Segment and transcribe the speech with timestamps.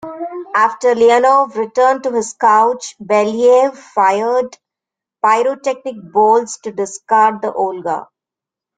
[0.55, 4.57] After Leonov returned to his couch, Belyayev fired
[5.23, 8.07] pyrotechnic bolts to discard the Volga.